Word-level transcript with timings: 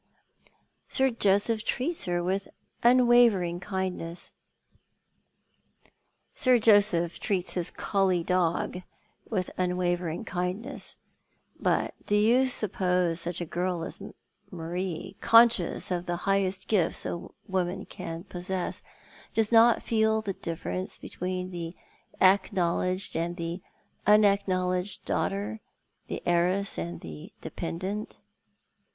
Sir 0.87 1.11
Joseph 1.11 1.63
treats 1.63 2.05
her 2.05 2.23
with 2.23 2.47
unwavering 2.81 3.59
kindness." 3.59 4.31
"Sir 6.33 6.57
Joseph 6.57 7.19
treats 7.19 7.53
his 7.53 7.69
collie 7.69 8.23
dog 8.23 8.81
with 9.29 9.51
unwayeriug 9.59 10.25
kindness; 10.25 10.95
but 11.59 11.93
do 12.07 12.15
you 12.15 12.47
suppose 12.47 13.19
such 13.21 13.41
a 13.41 13.45
girl 13.45 13.83
as 13.83 14.01
Marie— 14.49 15.17
conscious 15.21 15.91
of 15.91 16.07
the 16.07 16.15
highest 16.25 16.67
gifts 16.67 17.05
a 17.05 17.27
woman 17.47 17.85
can 17.85 18.23
possess— 18.23 18.81
does 19.35 19.51
not 19.51 19.83
feel 19.83 20.19
the 20.23 20.33
difference 20.33 20.97
between 20.97 21.51
the 21.51 21.75
acknowledged 22.19 23.15
and 23.15 23.37
the 23.37 23.61
unacknowledged 24.07 25.05
daughte"— 25.05 25.59
the 26.07 26.23
heiress 26.27 26.79
and 26.79 27.01
the 27.01 27.31
dependent 27.39 28.17